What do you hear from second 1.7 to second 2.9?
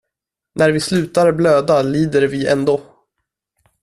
lider vi ändå.